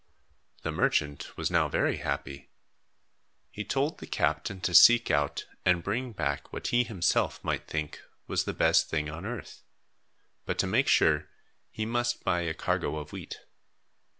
The 0.63 0.71
merchant 0.71 1.37
was 1.37 1.51
now 1.51 1.69
very 1.69 1.97
happy. 1.97 2.49
He 3.51 3.63
told 3.63 3.99
the 3.99 4.07
captain 4.07 4.59
to 4.61 4.73
seek 4.73 5.11
out 5.11 5.45
and 5.63 5.83
bring 5.83 6.11
back 6.11 6.51
what 6.51 6.69
he 6.69 6.83
himself 6.83 7.43
might 7.43 7.67
think 7.67 8.01
was 8.25 8.45
the 8.45 8.51
best 8.53 8.89
thing 8.89 9.11
on 9.11 9.27
earth; 9.27 9.61
but 10.43 10.57
to 10.57 10.65
make 10.65 10.87
sure, 10.87 11.29
he 11.69 11.85
must 11.85 12.23
buy 12.23 12.39
a 12.41 12.55
cargo 12.55 12.95
of 12.95 13.11
wheat. 13.13 13.41